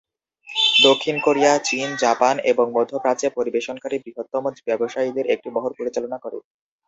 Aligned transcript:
দক্ষিণ 0.83 1.15
কোরিয়া 1.19 1.53
চীন, 1.67 1.89
জাপান 2.03 2.35
এবং 2.51 2.65
মধ্য 2.73 2.91
প্রাচ্যে 2.99 3.27
পরিবেশনকারী 3.37 3.97
বৃহত্তম 3.99 4.43
ব্যবসায়ীদের 4.67 5.25
একটি 5.33 5.49
বহর 5.55 5.71
পরিচালনা 5.79 6.17
করে। 6.23 6.37